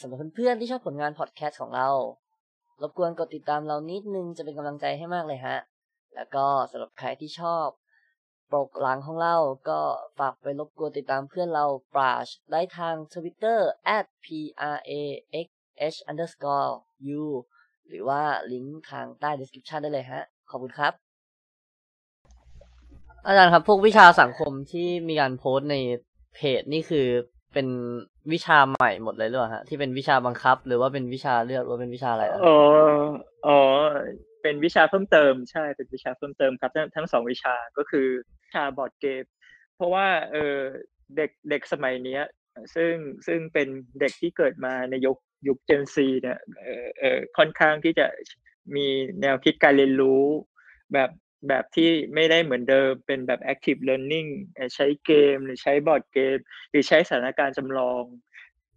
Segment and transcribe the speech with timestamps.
[0.00, 1.88] สำหรับเพื่อนๆที่ชอบผลงานพอดแคสต์ของเรา
[2.82, 5.58] รบกวนกดติดตามเรานิดนึงจะเป็นกำลังใจให้มากเลยฮะ
[6.14, 7.66] แล้วก็สำหรับใครที่ชอบ
[8.52, 9.36] ปกหลังของเรา
[9.68, 9.80] ก็
[10.18, 11.64] ฝากไปรบกวนติดตามเพื่อนเรา
[11.94, 13.58] ปราชได้ทาง Twitter
[13.96, 14.26] at p
[14.74, 14.92] r a
[15.46, 15.48] x
[15.94, 16.72] h underscore
[17.20, 17.24] u
[17.88, 18.22] หรือว่า
[18.52, 20.92] ลิงก์ทางใต้ description ได้เลยฮะ ขอบคุณครับ
[23.26, 25.76] อาจารย์ครับ พวกวิชาสังคมที่มีการโพสต์ใน
[26.34, 27.06] เพจนี่คือ
[27.52, 27.66] เป็น
[28.32, 32.56] วิชาใหม่หมดเลยหรือเปล่าฮะที่เป็นวิชาบังคับ หรือว่าเป็นวิชาเลือกหรือว่าเป็นวิชาอะไรอ๋อ
[33.46, 33.60] อ๋อ
[34.42, 38.06] เป็นวิชาเพิ่มเติมใช่เป็นวิชาเพิ่มเติมครับทั้งทั้งสองวิชาก็คือ
[38.42, 39.24] วิชาบอร์ดเกม
[39.76, 40.56] เพราะว่าเออ
[41.16, 42.22] เด็กเด็กสมัยเนี้ย
[42.74, 42.92] ซึ่ง
[43.26, 43.68] ซึ่งเป็น
[44.00, 45.16] เด็กที่เกิดมาในยุค
[45.48, 48.06] ยุคเจนซีเนี่ยเออเออค่อนข้างที่จะ
[48.76, 48.86] มี
[49.20, 50.22] แนวคิดการเรียนรู้
[50.92, 51.10] แบบ
[51.48, 54.28] แบบที่ไม่ได้เหมือนเดิมเป็นแบบ active learning
[54.74, 56.36] ใช้เกมหรือใช้บอร์ดเกม
[56.70, 58.04] หรือใช้สถานการณ์จำลอง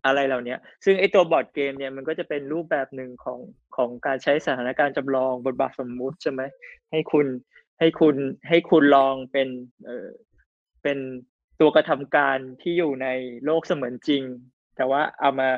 [0.06, 0.56] อะไรเหล่านี้
[0.86, 3.40] ซึ่งไอ้ตัวบอร์ดเกมเนี่ยมันก็จะเป็นรูปแบบหนึ่งของ
[3.76, 6.42] ของการใช้สถานการณ์จำลองบทบาทสมมุติใช่ไหม
[6.92, 7.28] ให้คุณ
[7.80, 8.16] ให้คุณ
[8.50, 9.48] ให้คุณลองเป็น
[9.86, 10.08] เออ
[10.84, 10.98] เป็น
[11.60, 13.08] ตัวกระทำการที่อยู่ใน
[13.46, 14.24] โลกเสมือนจริง
[14.76, 15.50] แต่ว่าเอามา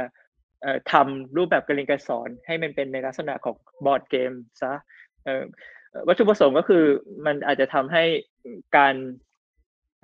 [0.61, 4.73] เอ่อทำรูปแบบการเรียนการสอนให้มันเป็นในลักษณะของบอร์ดเกมซะ
[5.25, 5.43] เออ
[6.07, 6.85] วัตถุประสงค์ก็คือ
[7.25, 8.03] มันอาจจะทำให้
[8.77, 8.95] การ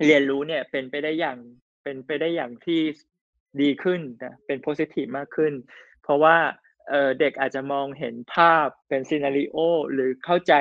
[0.04, 1.38] เรียนรู้เนี่ยเป็นไปได้อย่าง
[1.82, 2.80] เป็นไปได้อย่างที่
[3.60, 5.52] ดีขึ้นนะเป็น positive มากขึ้น
[6.02, 6.36] เพราะว่า
[6.88, 9.56] เด็กอาจจะมองเห็นภาพเป็น scenario
[9.92, 10.54] หรือเข้าใจ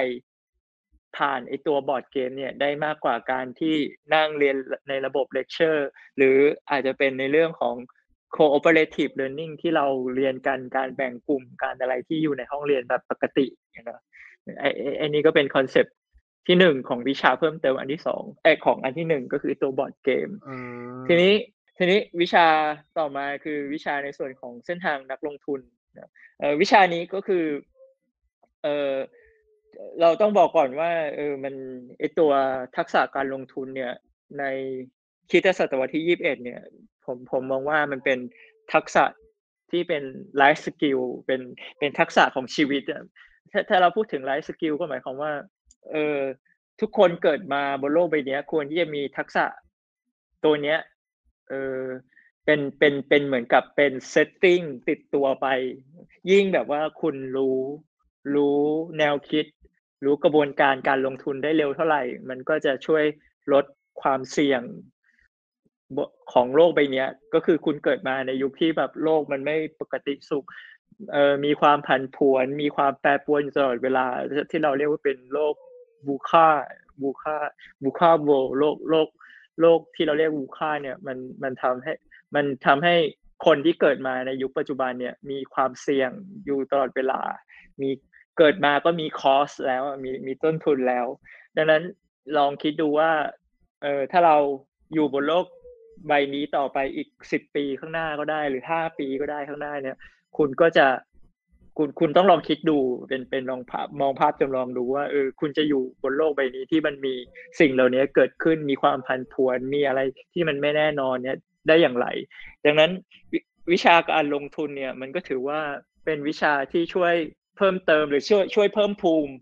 [1.17, 3.75] ผ่านไอตัวบอร์ดเกมเนี่ยได้มากกว่าการที่
[4.13, 4.55] นั่งเรียน
[4.89, 6.37] ในระบบเลคเชอร์หรือ
[6.69, 7.75] อาจจะเป็นในเรื่องของ
[8.35, 13.47] cooperative learning ที่เราเรียนกันการแบ่งกลุ่มการอะไรที่อยู่ในห้องเรียนแบบปกติ
[13.89, 14.01] นะ
[14.59, 15.95] ไอ้ไอ้ไอ้นี้ก็เป็น concept
[16.47, 20.55] ที่หนึ่งของวิชาเพิ่มเติมอันที่สองไอของอันที่หนึ่งก็คือตัวบอร์ดเกมอื
[20.99, 21.33] มทีนี้
[21.77, 22.45] ทีนี้วิชา
[22.97, 25.59] ต่อมาคือวิชาในส่วนของเส้นทางนักลงทุน
[25.97, 27.45] นะเอ่อวิชานี้ก็คือ
[28.63, 28.93] เออ
[30.01, 31.55] เราต้องบอกก่อนว่าเออมัน
[31.99, 32.31] ไอตัว
[32.77, 33.93] ทักษะการลงทุนเนี่ย
[34.39, 34.43] ใน
[35.29, 36.61] คริสต์ศตวรรษที่ยี่สิบเอ็ดเนี่ย
[37.05, 38.19] ผมผมมองว่ามันเป็น
[38.73, 39.03] ทักษะ
[39.71, 40.03] ที่เป็น
[40.37, 41.41] life skill เป็น
[41.79, 43.03] เป็นทักษะของชีวิตอะ
[43.57, 45.31] ถ้าถ้าเราพูดถึง life skill ก็หมายความว่า
[45.91, 46.19] เออ
[46.81, 49.45] ทุกคนเกิดมาบนโลกใบนี้ควรที่จะมีทักษะ
[50.45, 50.79] ตัวเนี้ย
[51.49, 51.81] เออ
[52.45, 55.47] เป็นเป็นเป็นเหมือนกับเป็น setting ติดตัวไป
[56.31, 57.59] ยิ่งแบบว่าคุณรู้
[58.35, 58.59] รู้
[58.99, 59.45] แนวคิด
[60.05, 63.03] รู้กระบวนการการลงทุนได้เร็วเท่าไหร่ มันก็จะช่วย
[63.53, 63.65] ลด
[64.01, 64.61] ความเสี่ยง
[66.33, 70.45] ของโลกใบนี้ก็คือคุณเกิดมาในยุคที่แบบโลกมันไม่ปกติสุข
[71.11, 74.05] เอ่อมีความผันผวน มีความแปรปรวนอยู่ตลอดเวลา
[74.51, 75.55] ที่เราเรียกว่าเป็นโลก
[76.07, 76.47] บูค่า
[77.01, 77.35] บูค่า
[77.83, 79.07] บูค่าโวโลกโลก
[79.61, 81.93] โลกที่เราเรียกวูค่าเนี่ยมันมันทำให้
[82.35, 82.95] มันทำให้
[83.45, 86.11] คนที่เกิดมาในยุคปัจจุบันเนี่ยมีความเสี่ยง
[86.45, 87.19] อยู่ตลอดเวลา
[87.81, 87.89] มี
[88.37, 91.05] เกิดมาก็มีคอสแล้วมีมีต้นทุนแล้ว
[91.57, 91.83] ดังนั้น
[92.37, 93.11] ลองคิดดูว่า
[93.83, 94.37] เออถ้าเรา
[94.93, 95.45] อยู่บนโลก
[96.07, 99.97] ใบนี้ต่อไปอีกสิบปีข้างหน้าก็ได้ หรือห้าปีก็ได้ข้างหน้าเนี่ย
[100.37, 100.87] คุณก็จะ
[101.77, 102.77] คุณคุณต้องลองคิดดู
[103.09, 107.13] เป็นเป็นลองภาพมองภาพจำลองดูว่าเออคุณจะอยู่บนโลกใบนี้ที่มันมี
[107.59, 109.99] สิ่งเหล่านี้เกิดขึ้นมีความพันผวนมีอะไร
[110.33, 111.37] ที่มันไม่แน่นอนเนี่ย
[111.67, 112.07] ได้อย่างไร
[112.65, 112.91] ดังนั้น
[113.31, 113.35] ว
[113.71, 115.59] วิชาการลงทุนเนี่ย มันก็ถือว่า
[116.05, 117.13] เป็นวิชาที่ช่วย
[117.57, 119.33] เพิ่มเติมหรือช่วยช่วยเพิ่มภูมิ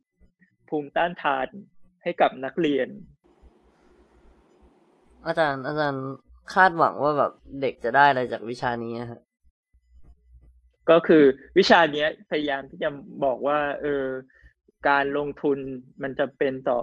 [0.69, 1.47] ภูมิต้านทาน
[2.03, 2.87] ให้กับนักเรียน
[5.25, 6.05] อาจารย์อาจารย์
[6.53, 9.21] คาดหวังว่าแบบเด็กจะได้อะไรจากวิชานี้อะฮะ
[10.89, 11.23] ก็คือ
[11.57, 12.89] วิชาเนี้ยพยายามที่จะ
[13.23, 14.05] บอกว่า เออ
[14.89, 15.57] การลงทุน
[16.01, 16.79] มันจะเป็นต่อ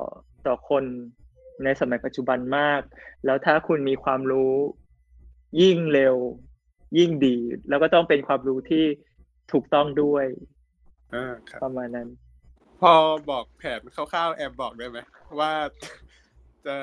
[0.46, 0.84] ต่อคน
[1.64, 2.80] ในสมัยปัจจุบันมาก
[3.24, 4.54] แล้วถ้าคุณมีความรู้
[5.62, 6.16] ยิ่งเร็ว
[6.98, 7.36] ยิ่งดี
[7.68, 8.84] แล้วก็ต้องเป็นความรู้ที่
[9.52, 10.26] ถูกต้องด้วย
[11.14, 12.08] อ่าครับประมาณนั้น
[12.80, 12.92] พอ
[13.30, 14.98] บอกแผนคร่าวๆแอบบอกได้ไหม
[15.40, 15.52] ว่า
[16.66, 16.76] จะ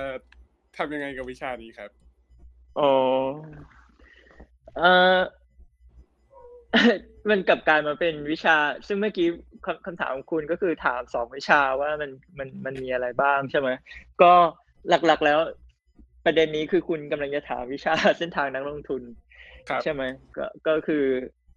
[0.78, 1.90] ทำยังไงกับวิชานี้ครับ
[2.80, 2.94] อ๋อ
[4.78, 4.84] เอ
[5.16, 5.19] อ
[7.30, 8.56] มันกลับกลารมาเป็นวิชา
[8.88, 9.27] ซึ่งเมื่อกี้
[9.66, 13.69] คำคำถามของคุณก็คือถามสองวิชาว่ามันมันมันมีอะไรบ้างใช่ไหม
[14.21, 14.33] ก็
[14.89, 15.39] หลักๆแล้ว
[16.25, 19.01] ประเด็นนี้คือคุณกำลังจะถามวิชาเส้นทางนักลงทุน
[19.69, 20.04] ครับใช่ไหม
[20.38, 21.06] ก็ก็คือ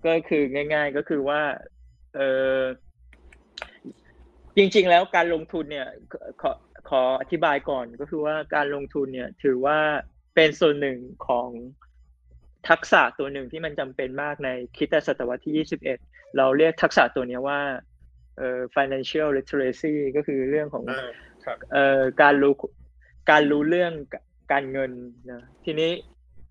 [0.07, 1.41] ก็คือง่าย ๆก็คือว่า
[2.15, 2.21] เอ
[2.57, 2.59] อ
[4.57, 6.53] จริง ๆ แล้วการลงทุนเนี่ยขอขอ
[6.89, 9.79] ขออธิบายก่อนก็คือว่าการลงทุนเนี่ย ถือว่า
[10.35, 11.49] เป็นส่วนหนึ่งของ
[12.69, 17.61] ทักษะตัวหนึ่งที่มันจำเป็นมากในคริดศตวรรษที่ 21 เราเรียกทักษะตัวเนี้ยว่า
[18.39, 21.11] เอ่อ financial literacy ก็คือเรื่องของอ่า
[21.45, 22.55] ครับเอ่อการรู้
[23.31, 23.93] การรู้เรื่อง
[24.53, 24.93] การเงิน
[25.33, 25.91] นะทีนี้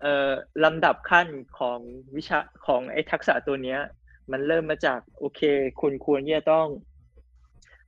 [0.02, 0.32] เอ่อ
[0.64, 1.28] ลำดับขั้น
[1.58, 1.78] ของ
[2.16, 3.80] วิชาของไอ้ทักษะตัวเนี้ย
[4.32, 5.40] มันเริ่มมาจากโอเค
[5.80, 6.68] คุณควรที่จะต้อง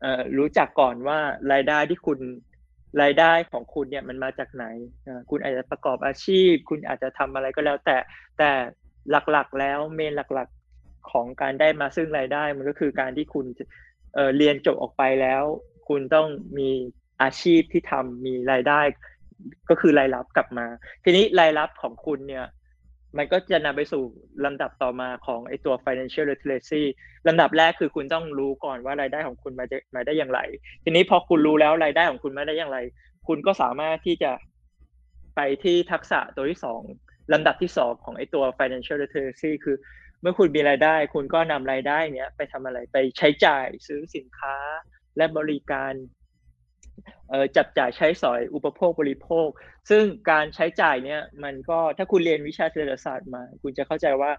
[0.01, 1.19] เอ่อรู้จักก่อนว่า
[1.53, 2.19] รายได้ที่คุณ
[3.03, 4.67] รายได้ของคุณเนี่ยมันมาจากไหน
[5.31, 7.97] คุณอาจจะประกอบอาชีพ คุณอาจจะทำอะไรก็แล้ว แต่
[8.39, 8.51] แต่
[9.11, 13.47] หลักๆแล้วเมนหลักๆของการได้มาซึ่งรายได้มันก็คือการที่คุณ
[14.15, 15.43] เเรียนจบออกไปแล้ว
[15.89, 16.27] คุณต้อง
[16.59, 16.71] มี
[17.23, 18.81] อาชีพที่ทำมีรายได้
[19.71, 20.67] ก็คือรายรับกลับมา
[21.05, 22.45] ทีนี้รายรับของคุณเนี่ย
[23.19, 24.03] มันก็จะนำไปสู่
[24.45, 26.83] ลำดับต่อมาของไอตัว financial literacy
[27.29, 30.41] ลำดับแรกคือคุณต้องรู้ก่อนว่ารายได้ของคุณมาจะมาได้อย่างไร
[30.85, 32.79] ทีนี้พอคุณรู้แล้วรายได้ของคุณมาได้อย่างไร
[33.29, 34.33] คุณก็สามารถที่จะ
[35.37, 36.83] ไปที่ทักษะตัวที่สอง
[37.33, 39.77] ลำดับที่สองของไอตัว financial literacy คือ
[40.21, 44.57] เมื่อคุณมีรายได้ คุณก็นำรายได้เนี้ยไปทำอะไรไปใช้จ่ายซื้อสินค้า
[45.17, 45.93] และบริการ
[47.57, 49.49] จับจ่ายใช้สอยอุปโภคบริโภค
[49.91, 54.33] ซึ่งการใช้จ่ายเนี่ยมันก็ถ้าคุณเรียนวิชาเศรษฐศาสตร์มา คุณจะเข้าใจว่า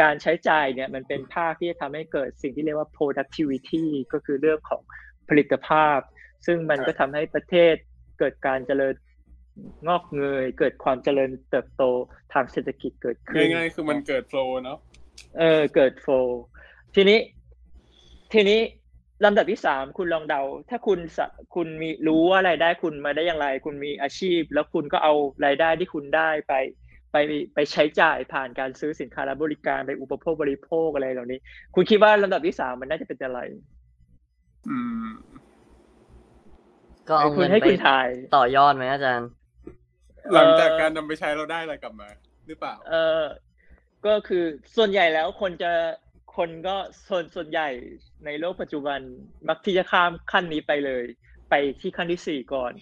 [0.00, 4.82] การใช้จ่ายเนี่ยมันเป็นภาคที่จะทำให้เกิดสิ่งที่เรียกว่า productivity ก็คือเรื่องของ
[5.28, 5.98] ผลิตภาพ
[6.46, 7.74] ซึ่งมันก็ทำให้ประเทศ
[8.18, 8.94] เกิดการเจริญ
[9.88, 11.82] งอกเงยเกิดความเจริญเติบโต
[12.32, 14.78] ทางเศรษฐกิจเกิดขึ้นง่ายๆคือมันเกิดโฟล์เนาะ
[15.38, 16.40] เออเกิดโฟล์
[16.94, 17.18] ทีนี้
[18.32, 18.60] ทีนี้
[19.24, 20.98] ลำดับที่สามคุณลองเดา ถ้าคุณ
[21.54, 25.14] คุณมีรู้ว่ารายได้คุณมาได้อย่างไร คุณมีอาชีพ แล้วคุณก็เอา
[25.46, 26.54] รายได้ที่คุณได้ไป
[27.12, 27.16] ไป
[27.54, 31.38] ไปใช้จ่ายผ่านการซื้อสินค้าและบริการไปอุปโภคบริโภคอะไรเหล่านี้
[31.74, 33.40] คุณคิดว่าลำดับที่สามมันน่าจะเป็นอะไร
[34.68, 35.08] อืม
[37.08, 37.68] ก็เอาเงินไป
[38.36, 39.28] ต่อยอดไหมอาจารย์
[40.32, 42.08] หลังจากการนำไปใช้เราได้อะไรกลับมา
[42.46, 43.24] หรือเปล่า เออ
[44.06, 44.44] ก็คือ
[44.76, 45.72] ส่วนใหญ่แล้วคนจะ
[46.36, 46.76] คนก็
[47.08, 47.68] ส่วนส่วนใหญ่
[48.24, 49.00] ในโลกปัจจุบัน
[49.48, 51.04] มักที่จะข้ามขั้นนี้ไปเลย
[51.50, 52.72] ไปที่ขั้นที่สี่ก่อน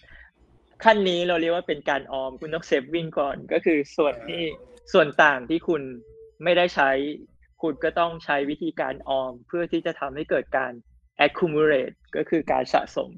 [0.84, 4.42] ขั้นนี้เราเรียกว่าเป็นการออมคุณต้องเซฟวิ่งก่อนก็คือส่วนที่
[4.92, 5.82] ส่วนต่างที่คุณ
[6.44, 6.90] ไม่ได้ใช้
[7.62, 10.72] คุณก็ต้องใช้วิธีการออม เพื่อที่จะทำให้เกิดการ
[11.24, 13.10] accumulate ก็คือการสะสม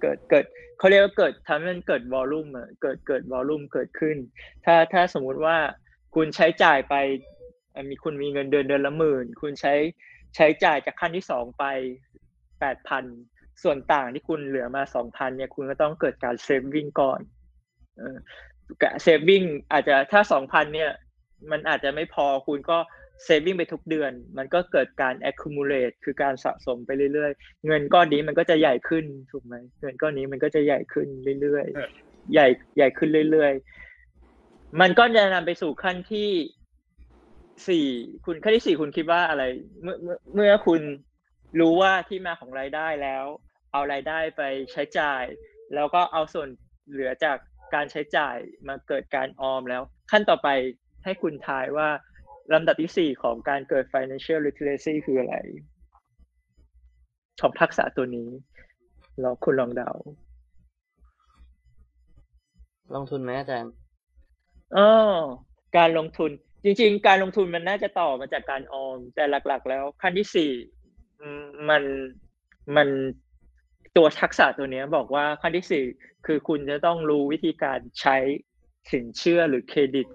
[0.00, 0.44] เกิดเกิด
[0.78, 2.48] เขาเรียกว่าเกิดทำให้มันเกิดวอลลุ่ม
[2.82, 4.16] เกิดเกิดวอลลุ่มเกิดขึ้น
[4.64, 5.56] ถ้าถ้าสมมุติว่า
[6.14, 6.94] คุณใช้จ่ายไป
[7.90, 9.74] มีคุณมีเงินเดือนเดือนละหมื่น คุณใช้
[10.36, 11.64] ใช้จ่ายจากขั้นที่สองไป
[12.60, 13.04] แปดพัน
[13.62, 17.20] ส่วนต่างที่คุณเหลือมาสองพันเนี่ยคุณก็ต้องเกิดการเซฟวิ่งก่อน
[19.02, 20.90] เซฟวิ่งอาจจะถ้าสองพันเนี่ย
[21.50, 22.78] มันอาจจะไม่พอคุณก็
[23.24, 31.08] เซฟวิ่งไปทุกเดือน มันก็เกิดการ accumulate คือการสะสมไปเรื่อยๆ เงินก้อนนี้มันก็จะใหญ่ขึ้นถูกไหมเงินก้อนนี้มันก็จะใหญ่ขึ้น
[31.40, 32.46] เรื่อยๆ ใหญ่
[32.76, 36.30] ใหญ่ขึ้นเรื่อยๆ มันก็จะนำไปสู่ขั้นที่
[37.68, 37.86] สี่
[38.26, 39.44] คุณขั้นที่สี่คุณคิดว่าอะไร
[39.82, 39.96] เมื่อ
[40.34, 40.80] เมื่อคุณ
[41.60, 43.24] รู้ว่าที่มาของรายได้แล้ว
[43.72, 44.42] เอารายได้ไป
[44.72, 45.22] ใช้จ่าย
[45.74, 46.48] แล้วก็เอาส่วน
[46.90, 47.36] เหลือจาก
[47.74, 48.36] การใช้จ่าย
[48.68, 50.48] มาเกิดการออมแล้ว ขั้นต่อไป
[51.04, 51.88] ให้คุณทายว่า
[52.52, 55.36] ลำดับที่สี่ของการเกิด financial literacy คืออะไร
[57.40, 58.28] ของทักษะตัวนี้
[59.22, 59.90] ลองคุณลองเดา
[62.94, 63.72] ลงทุนไหมอาจารย์
[64.76, 64.88] อ๋อ
[65.76, 66.30] การลงทุน
[66.64, 70.50] จริง ๆ การลงทุนมันน่าจะต่อมาจากการออม แต่หลัก ๆ แล้วขั้นที่สี่
[71.68, 71.82] มัน
[72.76, 72.88] มัน
[73.96, 75.84] ตัวทักษะตัวนี้บอกว่าขั้นที่สี่
[76.26, 78.16] คือคุณจะต้องรู้วิธีการใช้
[78.92, 80.06] สินเชื่อหรือเครดิต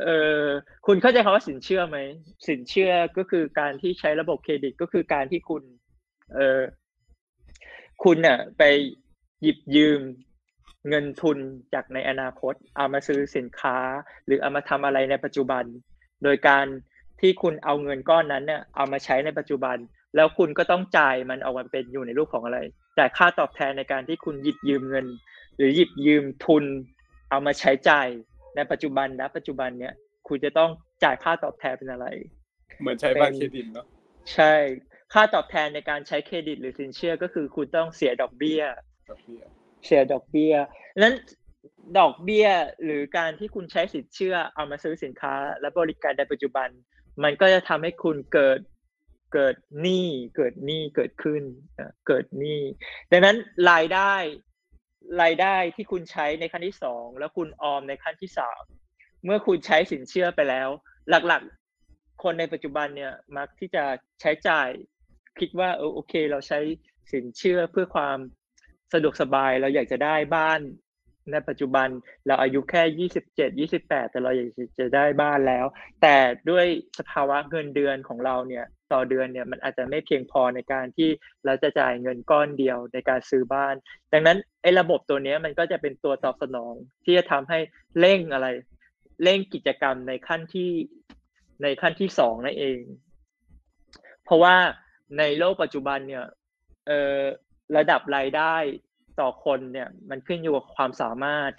[0.00, 0.06] เอ
[0.42, 0.44] อ
[0.86, 1.98] คุณเข้าใจคำว่าสินเชื่อไหม
[2.48, 5.62] สินเชื่อก็คือการที่ใช้ระบบเครดิตก็คือการที่คุณ
[6.34, 6.60] เออ
[8.04, 8.62] คุณเนี่ยไป
[9.42, 10.00] หยิบยืม
[10.88, 11.38] เงินทุน
[11.74, 13.76] จากในอนาคต เอามาซื้อสินค้า
[14.26, 15.64] หรือเอามาทำอะไรในปัจจุบัน
[16.24, 16.66] โดยการ
[17.20, 19.76] ที่คุณเอาเงินก้อนนั้นเนี่ยเอามาใช้ในปัจจุบัน
[20.16, 22.58] แล้วคุณก็ต้องจ่ายมันออกมาเป็นอยู่ในรูปของอะไร
[22.98, 25.06] จ่ายค่าตอบแทนในการที่คุณหยิบยืมเงิน
[25.56, 26.64] หรือหยิบยืมทุน
[27.30, 28.08] เอามาใช้จ่าย
[28.56, 29.94] ในปัจจุบันนะปัจจุบันเนี่ย
[30.28, 30.70] คุณจะต้อง
[31.04, 32.06] จ่ายค่าตอบแทนเป็นอะไร
[32.80, 33.86] เหมือนใช้บัตรเครดิตเนาะ
[34.34, 34.54] ใช่
[35.12, 38.62] ค่าตอบแทนในการใช้เครดิตหรือสินเชื่อก็คือคุณต้องเสียดอกเบี้ย
[39.10, 39.20] ดอก
[39.84, 40.54] เบี้ยเสียดอกเบี้ย
[40.98, 41.14] นั้น
[41.98, 42.48] ดอกเบี้ย
[42.84, 46.68] หรือการที่คุณใช้สินเชื่อเอามาซื้อสินค้า และบริการในปัจจุบัน
[47.22, 48.60] มันก็จะทำให้คุณเกิด
[49.34, 51.42] เกิดหนี้เกิดหนี้เกิดขึ้น
[52.06, 52.60] เกิดหนี้
[53.10, 53.36] ดังนั้น
[53.70, 54.14] รายได้
[55.22, 58.62] รายได้ที่คุณใช้ในขั้นที่สองแล้วคุณออมในขั้นที่สาม
[59.24, 60.68] เมื่อคุณใช้สินเชื่อไปแล้ว
[61.10, 63.84] หลักๆ คนในปัจจุบันเนี่ยมักที่จะ
[64.20, 64.68] ใช้จ่าย
[65.40, 66.60] คิดว่าเออโอเค เราใช้
[67.12, 68.18] สินเชื่อเพื่อความ
[68.92, 70.60] สะดวกสบายเราอยากจะได้บ้าน
[71.32, 71.88] ในปัจจุบัน
[72.26, 75.66] เราอายุแค่ยี่สิบเจ็ดยี่สิบแปดแต่เราอยากจะได้บ้านแล้ว
[76.02, 76.16] แต่
[76.50, 76.66] ด้วย
[76.98, 81.10] สภาวะเงินเดือนของเราเนี่ย ต่อเดือนเนี่ยมันอาจจะไม่เพียงพอในการที่
[81.46, 83.74] เราจะจ่ายเงินก้อนเดียวในการซื้อบ้าน
[84.12, 87.58] ดังนั้นไอ้ระบบตัวนี้มันก็จะเป็นตัวตอบสนองที่จะทำให้
[87.98, 88.48] เร่งอะไร
[89.22, 90.70] เร่งกิจกรรมในขั้นที่
[91.62, 92.80] ในขั้นที่สองนั่นเอง
[94.24, 94.56] เพราะว่า
[95.18, 96.24] ในโลกปัจจุบันเนี่ย
[96.86, 97.20] เอ่อ
[97.76, 98.56] ระดับรายได้
[99.20, 101.52] ต่อคนเนี่ยมันขึ้นอยู่กับความสามารถ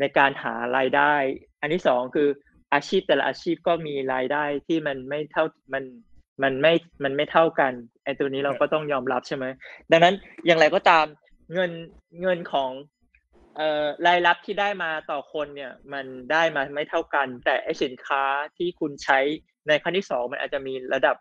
[0.00, 1.14] ในการหารายได้
[1.60, 2.28] อันที่สองคือ
[2.74, 5.84] อาชีพแต่ละอาชีพก็มีรายได้ที่มันไม่เท่ามัน
[6.42, 6.72] มันไม่
[7.04, 7.72] มันไม่เท่ากัน
[8.04, 9.44] ไอ้ตัวนี้เราก็ต้องยอมรับใช่ไหม
[9.92, 10.14] ดังนั้น
[10.46, 11.06] อย่างไรก็ตาม
[11.52, 11.72] เงิน
[12.22, 12.70] เงินของ
[13.56, 18.22] เอ่อรายรับที่ได้มาต่อคนเนี่ย มันได้มาไม่เท่ากัน แต่ไอ้สินค้า
[18.56, 19.18] ที่คุณใช้
[19.68, 21.16] ในขั้นที่สองมันอาจจะมีระดับ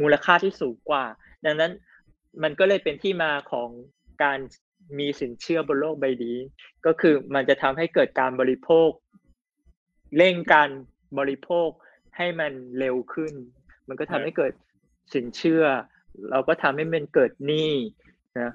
[0.00, 1.04] มูลค่าที่สูงกว่า
[1.44, 1.72] ดังนั้น
[2.42, 3.68] มันก็เลยเป็นที่มาของ
[4.22, 4.38] การ
[4.98, 6.38] มีสินเชื่อบนโลกใบนี้
[6.86, 8.90] ก็คือมันจะทำให้เกิดการบริโภค
[10.16, 10.70] เร่งการ
[11.18, 11.68] บริโภค
[12.16, 13.34] ให้มันเร็วขึ้น
[13.88, 14.52] มันก็ทำให้เกิด
[15.14, 15.64] สินเชื่อ
[16.30, 17.72] เราก็ทำให้มันเกิดหนี้
[18.40, 18.52] นะ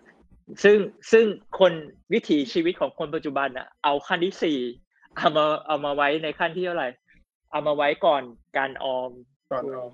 [0.63, 0.77] ซึ่ง
[1.11, 1.25] ซึ่ง
[1.59, 1.73] คน
[2.13, 4.59] วิถีชีวิตของคนปัจจุบันอะเอาขั้นที่สี่
[5.17, 6.89] เอามาเอามาไว้ในขั้นที่เท่าไหร่
[7.51, 8.23] เอามาไว้ก่อน
[8.57, 9.11] การออม
[9.51, 9.91] ก่อนออม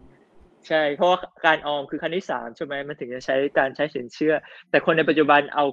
[0.67, 4.33] ใช่ เพราะว่าการออมคือขั้นที่สามใช่ไหมมันถึงจะใช้การใช้สินเชื่อ
[4.69, 5.65] แต่คนในปัจจุบันเอา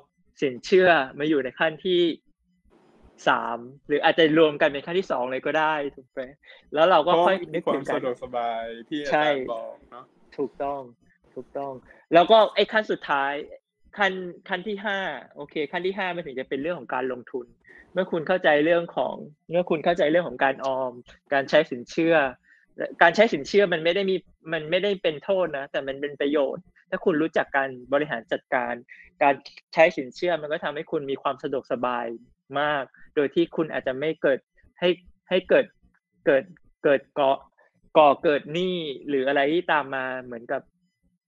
[0.43, 0.89] สินเชื่อ
[1.19, 2.01] มาอยู่ในขั้นที่
[3.29, 6.23] สามหรืออาจจะรวมกันเป็นขั้นที่สองเลยก็ได้ถูกไหม
[6.75, 10.05] แล้วเราก็เพราะค่อยมีนึกควาถึมงกัสะนดวกสบายที่อาใช่จารย์บอกเนาะ
[10.37, 10.81] ถูกต้อง
[11.35, 11.73] ถูกต้อง
[12.15, 13.33] แล้วก็ไอ้ขั้นสุดท้าย
[13.99, 14.13] ขั้น
[14.49, 14.99] ขั้นที่ห้า
[15.37, 17.47] โอเค ขั้นที่ห้ามันถึงจะเป็นเรื่องของการลงทุน
[17.93, 19.15] เมื่อคุณเข้าใจเรื่องของ
[19.51, 20.93] เมื่อคุณเข้าใจเรื่องของการออม
[21.33, 22.15] การใช้สินเชื่อ
[23.03, 24.17] การใช้สินเชื่อมันไม่ได้มี
[24.53, 28.75] มันไม่ได้เป็นโทษนะ แต่มันเป็นประโยชน์ ถ้าคุณรู้จักการบริหารจัดการ
[29.23, 29.35] การ
[29.75, 32.07] ใช้สินเชื่อมันก็ทำให้คุณมีความสะดวกสบาย
[32.61, 32.85] มาก
[33.15, 34.39] โดยที่คุณอาจจะไม่เกิด
[34.81, 34.89] ให้
[35.29, 35.67] ให้เกิด
[36.27, 36.45] เกิด
[36.85, 37.39] เกิดเกาะ
[37.99, 38.77] ก่อเกิดหนี้
[39.09, 40.63] หรืออะไรที่ตามมาเหมือนกับ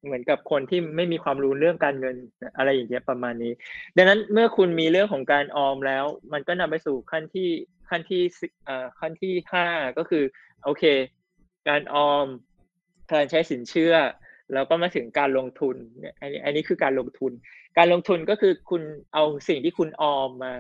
[0.05, 2.17] เหมือนกับคนที่ไม่มีความรู้เรื่องการเงิน
[2.57, 3.53] อะไรอย่างเงี้ยประมาณนี้
[3.97, 7.49] ดังนั้นเมื่อคุณมีเรื่องของการออมแล้ว มันก็นำไปสู่ขั้นที่
[7.89, 8.23] ขั้นที่
[8.65, 9.67] เอ่อขั้นที่ห้า
[9.99, 10.25] ก็คือ
[10.65, 10.85] โอเค
[11.69, 12.27] การออม
[13.13, 13.95] การใช้สินเชื่อ
[14.55, 17.33] แล้วก็มาถึงการลงทุนเนี่ยอันนี้อันนี้คือการลงทุน
[17.79, 18.83] การลงทุนก็คือคุณ
[19.15, 20.55] เอาสิ่งที่คุณออมมา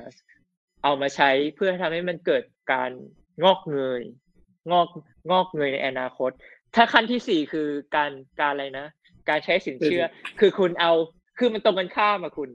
[0.84, 2.90] เอามาใช้เพื่อทำให้มันเกิดการ
[3.44, 4.02] งอกเงย
[4.72, 4.88] งอก
[5.30, 6.30] งอกเงยในอนาคต
[6.74, 8.86] ถ้าขั้นที่สี่คือการการอะไรนะ
[9.28, 10.02] การใช้สินเชื่อ
[10.40, 10.92] คือคุณเอา
[11.38, 12.50] คือมันตรงกันข้ามอะคุณ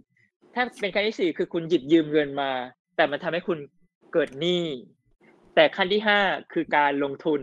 [0.54, 2.52] ถ้าเป็นขั้นที่สี่คือคุณหยิบยืมเงินมา
[2.96, 3.60] แต่มันทำให้คุณ
[4.14, 4.64] เกิดหนี้
[5.56, 6.20] แต่ขั้นที่ห้า
[6.54, 7.40] คือการลงทุน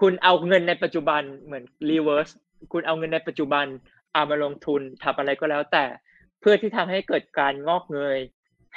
[0.00, 2.28] คุณเอาเงินในปัจจุบันเหมือน reverse
[2.72, 3.66] คุณเอาเงินในปัจจุบัน
[4.14, 5.84] เอามาลงทุนทำอะไรก็แล้วแต่
[6.40, 8.18] เพื่อที่ทำให้เกิดการงอกเงย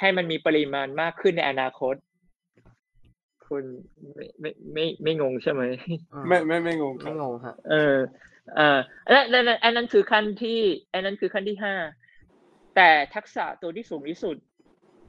[0.00, 1.94] ให้มันมีปริมาณมากขึ้นในอนาคต
[3.46, 3.64] คุณ
[4.14, 5.62] ไม่ไม่ไม่ไม่งงใช่ไหม
[6.28, 7.96] ไม่ไม่ไม่งงครัไม่บงงฮะเออ
[8.58, 10.60] อ่าอันนั้นอันนั้นอันนั้นคือขั้นที่
[10.92, 11.74] อันนั้นคือขั้นที่ห้า
[12.76, 14.36] แต่ทักษะตัวที่สูงที่สุด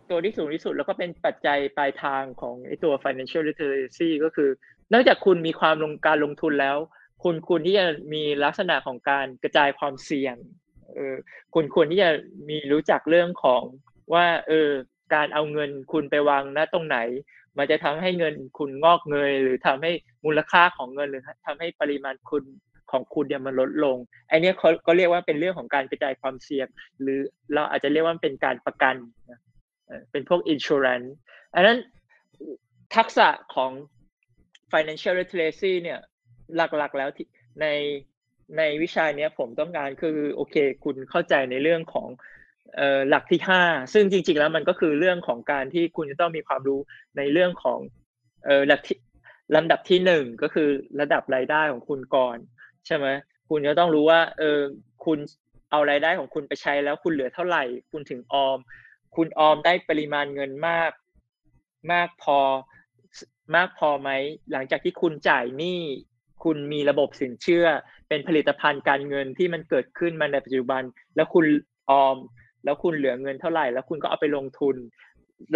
[0.09, 4.49] ตัวที่สูงที่สุดแล้วก็เป็นปัจจัยปลายทางของไอตัว financial literacy ก็คือ
[4.93, 6.77] นอกจากคุณมีความลงการลงทุนแล้ว
[7.23, 10.35] คุณควรที่จะมีลักษณะของการกระจายความเสี่ยง
[10.95, 11.15] เออ
[11.53, 12.09] คุณควรที่จะ
[12.49, 13.63] มีรู้จักเรื่องของ
[14.13, 14.69] ว่าเออ
[15.13, 16.97] การเอาเงินคุณไปวางณตรงไหน
[17.57, 19.91] มันจะทำให้เงินคุณงอกเงยหรือทำให้
[20.25, 22.43] มูลค่าของเงินหรือทำให้ปริมาณคุณ
[22.91, 26.67] ของคุณเนี่ยมันลดลงไอเนี้ยเขาก็เรียกว่าเป็นเรื่องของการกระจายความเสี่ยง
[27.01, 27.19] หรือ
[27.53, 28.95] เราอาจจะเรียกว่าเป็นการประกัน
[30.11, 31.09] เป็นพวก insurance
[31.55, 31.77] อันนั้น
[32.95, 33.71] ทักษะของ
[34.71, 35.99] financial literacy เนี่ย
[36.55, 37.27] หลักๆแล้วที่
[37.61, 37.67] ใน
[38.57, 42.09] ในวิชาเนี้ยผมต้องการคือโอเค คุณเข้าใจในเรื่องของ
[42.75, 46.79] เออหลักที่ห้าซึ่งจริง ๆ แล้วมันก็คือเรื่องของการที่คุณจะต้องมีความรู้
[47.17, 47.79] ในเรื่องของ
[48.45, 48.97] เออหลักที่
[49.55, 50.69] ลำดับที่หนึ่งก็คือ
[51.01, 52.37] ระดับรายได้ของคุณก่อน
[52.85, 53.07] ใช่ไหม
[53.49, 54.59] คุณจะต้องรู้ว่า เออ
[55.05, 55.19] คุณ
[55.71, 58.59] เอารายได้ของคุณไปใช้แล้วคุณเหลือเท่าไหร่ คุณถึงออม
[59.15, 60.91] คุณออมได้ปริมาณเงินมาก
[61.91, 62.39] มากพอ
[63.55, 64.09] มากพอไหม
[64.51, 65.81] หลังจากที่คุณจ่ายหนี้
[66.43, 67.65] คุณมีระบบสินเชื่อ
[68.07, 70.83] เป็นผลิตภัณฑ์การเงินที่มันเกิดขึ้นมาในปัจจุบัน
[71.15, 71.45] แล้วคุณ
[71.89, 72.17] ออม
[72.63, 74.75] แล้วคุณเหลือเงินเท่าไหร่ แล้วคุณก็เอาไปลงทุน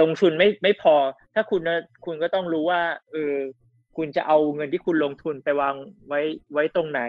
[0.02, 0.96] ลงทุนไม่ไม่พอ
[1.34, 1.62] ถ้าคุณ
[2.06, 3.36] คุณก็ต้องรู้ว่าเออ
[3.98, 5.76] คุณจะเอาเงินที่คุณลงทุนไปวาง
[6.08, 6.22] ไว้
[6.54, 7.02] ไว้ตรงไหน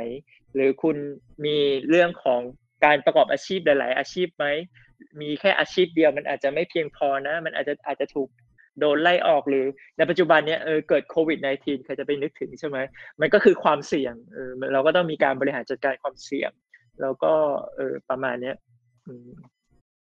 [0.54, 0.96] หรือคุณ
[1.44, 1.56] มี
[1.88, 2.40] เรื่องของ
[2.84, 4.46] การประกอบอาชีพหลาย ๆ อาชีพไหม
[5.20, 8.28] มีแค่อาชีพเดียวมันอาจจะไม่เพียงพอนะ มันอาจจะอาจจะถูก
[8.80, 12.78] โดนไล่ออกหรือในปัจจุบันเนี้ยเออเกิดโควิด -19 ใครจะไปนึกถึงใช่ไหม
[13.20, 16.50] มันก็คือความเสี่ยงเออเราก็ต้องมีการบริหารจัดการความเสี่ยง
[17.00, 17.32] แล้วก็
[17.76, 18.56] เออประมาณเนี้ย
[19.06, 19.28] อืม